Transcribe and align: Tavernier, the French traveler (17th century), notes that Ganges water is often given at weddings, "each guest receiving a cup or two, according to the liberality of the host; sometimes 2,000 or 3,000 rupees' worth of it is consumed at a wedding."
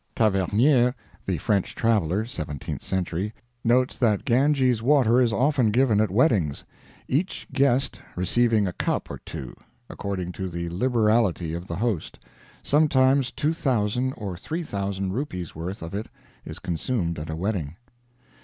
Tavernier, 0.15 0.95
the 1.27 1.37
French 1.37 1.75
traveler 1.75 2.23
(17th 2.25 2.81
century), 2.81 3.35
notes 3.63 3.99
that 3.99 4.25
Ganges 4.25 4.81
water 4.81 5.21
is 5.21 5.31
often 5.31 5.69
given 5.69 6.01
at 6.01 6.09
weddings, 6.09 6.65
"each 7.07 7.47
guest 7.53 8.01
receiving 8.15 8.65
a 8.65 8.73
cup 8.73 9.11
or 9.11 9.19
two, 9.19 9.55
according 9.91 10.31
to 10.31 10.49
the 10.49 10.69
liberality 10.69 11.53
of 11.53 11.67
the 11.67 11.75
host; 11.75 12.17
sometimes 12.63 13.31
2,000 13.31 14.13
or 14.17 14.35
3,000 14.35 15.13
rupees' 15.13 15.53
worth 15.53 15.83
of 15.83 15.93
it 15.93 16.07
is 16.45 16.57
consumed 16.57 17.19
at 17.19 17.29
a 17.29 17.35
wedding." 17.35 17.75